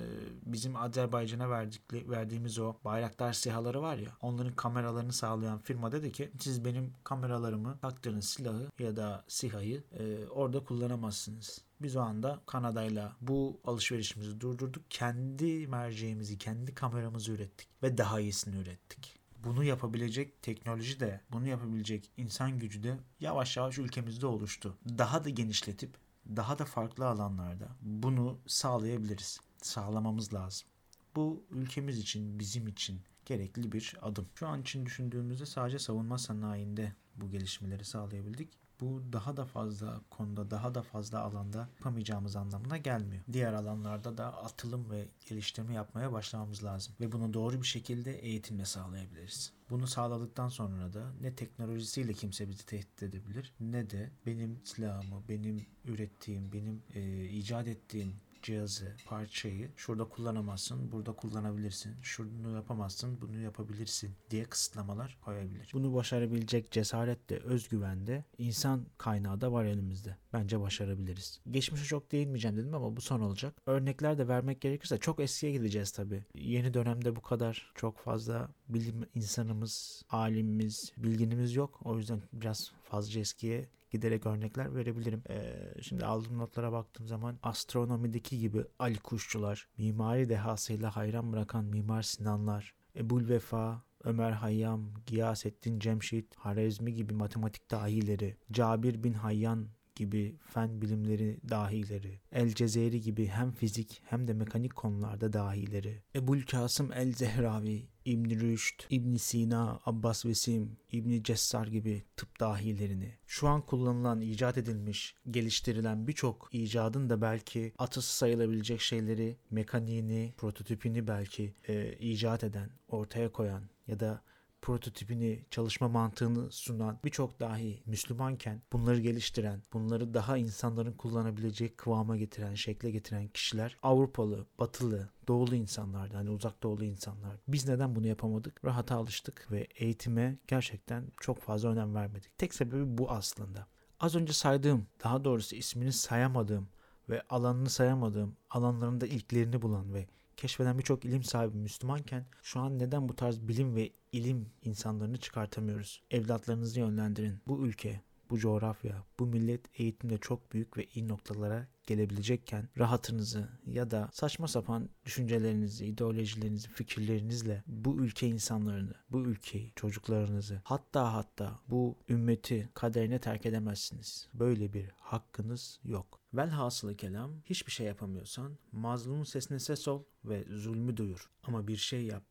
bizim 0.46 0.76
Azerbaycan'a 0.76 1.50
verdikli, 1.50 2.10
verdiğimiz 2.10 2.58
o 2.58 2.74
Bayraktar 2.84 3.32
sihaları 3.32 3.82
var 3.82 3.96
ya 3.96 4.10
onların 4.20 4.52
kameralarını 4.52 5.12
sağlayan 5.12 5.58
firma 5.58 5.92
dedi 5.92 6.12
ki 6.12 6.32
siz 6.40 6.64
benim 6.64 6.92
kameralarımı 7.04 7.78
taktığınız 7.78 8.24
silahı 8.24 8.68
ya 8.78 8.96
da 8.96 9.24
sihayı 9.28 9.84
e, 9.98 10.26
orada 10.26 10.64
kullanamazsınız. 10.64 11.64
Biz 11.82 11.96
o 11.96 12.00
anda 12.00 12.40
Kanada'yla 12.46 13.16
bu 13.20 13.60
alışverişimizi 13.64 14.40
durdurduk. 14.40 14.90
Kendi 14.90 15.66
merceğimizi, 15.66 16.38
kendi 16.38 16.74
kameramızı 16.74 17.32
ürettik 17.32 17.68
ve 17.82 17.98
daha 17.98 18.20
iyisini 18.20 18.56
ürettik 18.56 19.22
bunu 19.44 19.64
yapabilecek 19.64 20.42
teknoloji 20.42 21.00
de, 21.00 21.20
bunu 21.32 21.48
yapabilecek 21.48 22.10
insan 22.16 22.58
gücü 22.58 22.82
de 22.82 22.98
yavaş 23.20 23.56
yavaş 23.56 23.78
ülkemizde 23.78 24.26
oluştu. 24.26 24.78
Daha 24.98 25.24
da 25.24 25.28
genişletip 25.28 25.90
daha 26.36 26.58
da 26.58 26.64
farklı 26.64 27.06
alanlarda 27.06 27.68
bunu 27.82 28.38
sağlayabiliriz. 28.46 29.40
Sağlamamız 29.62 30.34
lazım. 30.34 30.68
Bu 31.16 31.44
ülkemiz 31.50 31.98
için, 31.98 32.38
bizim 32.38 32.68
için 32.68 33.00
gerekli 33.26 33.72
bir 33.72 33.96
adım. 34.02 34.28
Şu 34.34 34.48
an 34.48 34.60
için 34.60 34.86
düşündüğümüzde 34.86 35.46
sadece 35.46 35.78
savunma 35.78 36.18
sanayinde 36.18 36.92
bu 37.16 37.30
gelişmeleri 37.30 37.84
sağlayabildik 37.84 38.48
bu 38.82 39.12
daha 39.12 39.36
da 39.36 39.44
fazla 39.44 40.00
konuda, 40.10 40.50
daha 40.50 40.74
da 40.74 40.82
fazla 40.82 41.20
alanda 41.20 41.58
yapamayacağımız 41.58 42.36
anlamına 42.36 42.76
gelmiyor. 42.76 43.22
Diğer 43.32 43.52
alanlarda 43.52 44.18
da 44.18 44.36
atılım 44.36 44.90
ve 44.90 45.08
geliştirme 45.28 45.74
yapmaya 45.74 46.12
başlamamız 46.12 46.64
lazım. 46.64 46.94
Ve 47.00 47.12
bunu 47.12 47.34
doğru 47.34 47.60
bir 47.62 47.66
şekilde 47.66 48.18
eğitimle 48.18 48.64
sağlayabiliriz. 48.64 49.52
Bunu 49.70 49.86
sağladıktan 49.86 50.48
sonra 50.48 50.92
da 50.92 51.12
ne 51.20 51.34
teknolojisiyle 51.34 52.12
kimse 52.12 52.48
bizi 52.48 52.66
tehdit 52.66 53.02
edebilir 53.02 53.52
ne 53.60 53.90
de 53.90 54.10
benim 54.26 54.60
silahımı, 54.64 55.22
benim 55.28 55.66
ürettiğim, 55.84 56.52
benim 56.52 56.82
e, 56.94 57.24
icat 57.24 57.68
ettiğim 57.68 58.14
cihazı, 58.42 58.96
parçayı 59.06 59.70
şurada 59.76 60.04
kullanamazsın, 60.04 60.92
burada 60.92 61.12
kullanabilirsin. 61.12 61.94
Şunu 62.02 62.54
yapamazsın, 62.54 63.20
bunu 63.20 63.38
yapabilirsin 63.40 64.10
diye 64.30 64.44
kısıtlamalar 64.44 65.18
koyabilir. 65.24 65.70
Bunu 65.72 65.94
başarabilecek 65.94 66.70
cesaret 66.70 67.30
de, 67.30 67.38
özgüven 67.38 68.06
de 68.06 68.24
insan 68.38 68.86
kaynağı 68.98 69.40
da 69.40 69.52
var 69.52 69.64
elimizde. 69.64 70.16
Bence 70.32 70.60
başarabiliriz. 70.60 71.40
Geçmişe 71.50 71.84
çok 71.84 72.12
değinmeyeceğim 72.12 72.56
dedim 72.56 72.74
ama 72.74 72.96
bu 72.96 73.00
son 73.00 73.20
olacak. 73.20 73.54
Örnekler 73.66 74.18
de 74.18 74.28
vermek 74.28 74.60
gerekirse 74.60 74.98
çok 74.98 75.20
eskiye 75.20 75.52
gideceğiz 75.52 75.90
tabii. 75.90 76.24
Yeni 76.34 76.74
dönemde 76.74 77.16
bu 77.16 77.20
kadar 77.20 77.72
çok 77.74 77.98
fazla 77.98 78.48
bilim 78.68 79.06
insanımız, 79.14 80.02
alimimiz, 80.10 80.92
bilginimiz 80.96 81.54
yok. 81.54 81.80
O 81.84 81.98
yüzden 81.98 82.22
biraz 82.32 82.72
fazla 82.84 83.20
eskiye 83.20 83.68
giderek 83.92 84.26
örnekler 84.26 84.74
verebilirim. 84.74 85.22
Ee, 85.30 85.74
şimdi 85.82 86.04
aldığım 86.04 86.38
notlara 86.38 86.72
baktığım 86.72 87.06
zaman 87.06 87.38
astronomideki 87.42 88.38
gibi 88.38 88.64
Ali 88.78 88.98
Kuşçular, 88.98 89.68
mimari 89.78 90.28
dehasıyla 90.28 90.96
hayran 90.96 91.32
bırakan 91.32 91.64
Mimar 91.64 92.02
Sinanlar, 92.02 92.74
Ebul 92.96 93.28
Vefa, 93.28 93.82
Ömer 94.04 94.30
Hayyam, 94.30 94.94
Giyasettin 95.06 95.78
Cemşit, 95.78 96.36
Harezmi 96.36 96.94
gibi 96.94 97.14
matematik 97.14 97.70
dahileri, 97.70 98.36
Cabir 98.52 99.04
bin 99.04 99.12
Hayyan 99.12 99.68
gibi 99.94 100.36
fen 100.40 100.82
bilimleri 100.82 101.40
dahileri, 101.50 102.20
El 102.32 102.54
Cezeri 102.54 103.00
gibi 103.00 103.26
hem 103.26 103.52
fizik 103.52 104.02
hem 104.04 104.28
de 104.28 104.32
mekanik 104.32 104.74
konularda 104.76 105.32
dahileri, 105.32 106.02
Ebul 106.14 106.42
Kasım 106.42 106.92
El 106.92 107.12
Zehravi, 107.12 107.88
İbn 108.04 108.30
Rüşd, 108.30 108.82
İbn 108.90 109.16
Sina, 109.16 109.80
Abbas 109.86 110.26
Vesim, 110.26 110.76
İbn 110.92 111.22
Cessar 111.22 111.66
gibi 111.66 112.02
tıp 112.16 112.40
dahilerini, 112.40 113.14
şu 113.26 113.48
an 113.48 113.66
kullanılan, 113.66 114.20
icat 114.20 114.58
edilmiş, 114.58 115.14
geliştirilen 115.30 116.06
birçok 116.06 116.48
icadın 116.52 117.10
da 117.10 117.20
belki 117.20 117.72
atısı 117.78 118.16
sayılabilecek 118.16 118.80
şeyleri, 118.80 119.36
mekaniğini, 119.50 120.34
prototipini 120.36 121.06
belki 121.06 121.54
e, 121.68 121.92
icat 121.92 122.44
eden, 122.44 122.70
ortaya 122.88 123.32
koyan 123.32 123.62
ya 123.86 124.00
da 124.00 124.22
prototipini, 124.62 125.44
çalışma 125.50 125.88
mantığını 125.88 126.50
sunan 126.50 126.98
birçok 127.04 127.40
dahi 127.40 127.82
Müslümanken 127.86 128.62
bunları 128.72 129.00
geliştiren, 129.00 129.62
bunları 129.72 130.14
daha 130.14 130.36
insanların 130.36 130.92
kullanabileceği 130.92 131.76
kıvama 131.76 132.16
getiren, 132.16 132.54
şekle 132.54 132.90
getiren 132.90 133.28
kişiler 133.28 133.76
Avrupalı, 133.82 134.46
Batılı, 134.58 135.08
Doğulu 135.28 135.54
insanlardı. 135.54 136.16
Hani 136.16 136.30
uzak 136.30 136.62
doğulu 136.62 136.84
insanlar. 136.84 137.36
Biz 137.48 137.68
neden 137.68 137.96
bunu 137.96 138.06
yapamadık? 138.06 138.64
Rahata 138.64 138.96
alıştık 138.96 139.48
ve 139.50 139.66
eğitime 139.76 140.38
gerçekten 140.46 141.04
çok 141.20 141.40
fazla 141.40 141.68
önem 141.68 141.94
vermedik. 141.94 142.38
Tek 142.38 142.54
sebebi 142.54 142.98
bu 142.98 143.10
aslında. 143.10 143.66
Az 144.00 144.14
önce 144.14 144.32
saydığım, 144.32 144.86
daha 145.04 145.24
doğrusu 145.24 145.56
ismini 145.56 145.92
sayamadığım 145.92 146.68
ve 147.08 147.22
alanını 147.30 147.70
sayamadığım, 147.70 148.36
alanlarında 148.50 149.06
ilklerini 149.06 149.62
bulan 149.62 149.94
ve 149.94 150.06
keşfeden 150.36 150.78
birçok 150.78 151.04
ilim 151.04 151.24
sahibi 151.24 151.56
Müslümanken 151.56 152.26
şu 152.42 152.60
an 152.60 152.78
neden 152.78 153.08
bu 153.08 153.16
tarz 153.16 153.48
bilim 153.48 153.76
ve 153.76 153.90
ilim 154.12 154.52
insanlarını 154.62 155.16
çıkartamıyoruz? 155.16 156.02
Evlatlarınızı 156.10 156.80
yönlendirin. 156.80 157.40
Bu 157.46 157.66
ülke, 157.66 158.00
bu 158.30 158.38
coğrafya, 158.38 159.04
bu 159.18 159.26
millet 159.26 159.80
eğitimde 159.80 160.18
çok 160.18 160.52
büyük 160.52 160.76
ve 160.78 160.86
iyi 160.94 161.08
noktalara 161.08 161.68
gelebilecekken 161.86 162.68
rahatınızı 162.78 163.48
ya 163.66 163.90
da 163.90 164.08
saçma 164.12 164.48
sapan 164.48 164.88
düşüncelerinizi, 165.04 165.86
ideolojilerinizi, 165.86 166.68
fikirlerinizle 166.68 167.62
bu 167.66 167.98
ülke 167.98 168.26
insanlarını, 168.28 168.94
bu 169.10 169.20
ülkeyi, 169.20 169.72
çocuklarınızı 169.76 170.60
hatta 170.64 171.14
hatta 171.14 171.60
bu 171.68 171.96
ümmeti 172.08 172.68
kaderine 172.74 173.18
terk 173.18 173.46
edemezsiniz. 173.46 174.28
Böyle 174.34 174.72
bir 174.72 174.88
hakkınız 174.96 175.80
yok. 175.84 176.20
Velhasılı 176.34 176.96
kelam 176.96 177.30
hiçbir 177.44 177.72
şey 177.72 177.86
yapamıyorsan 177.86 178.58
mazlumun 178.72 179.24
sesine 179.24 179.58
ses 179.58 179.88
ol 179.88 180.02
ve 180.24 180.44
zulmü 180.50 180.96
duyur. 180.96 181.30
Ama 181.42 181.68
bir 181.68 181.76
şey 181.76 182.04
yap. 182.04 182.24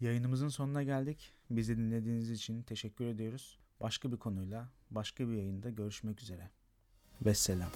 Yayınımızın 0.00 0.48
sonuna 0.48 0.82
geldik. 0.82 1.34
Bizi 1.50 1.76
dinlediğiniz 1.76 2.30
için 2.30 2.62
teşekkür 2.62 3.06
ediyoruz. 3.06 3.58
Başka 3.80 4.12
bir 4.12 4.16
konuyla, 4.16 4.68
başka 4.90 5.28
bir 5.28 5.32
yayında 5.32 5.70
görüşmek 5.70 6.22
üzere. 6.22 6.50
Vesselam. 7.24 7.70